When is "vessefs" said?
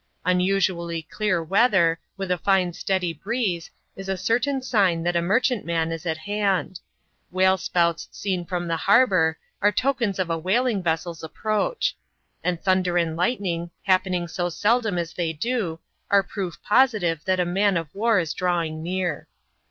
10.81-11.21